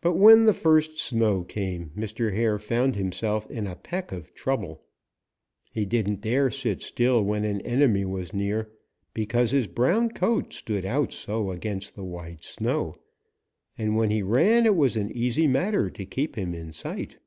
[0.00, 2.34] But when the first snow came, Mr.
[2.34, 4.82] Hare found himself in a peck of trouble.
[5.70, 8.72] He didn't dare sit still when an enemy was near,
[9.14, 12.96] because his brown coat stood out so against the white snow,
[13.78, 17.18] and when he ran it was an easy matter to keep him in sight.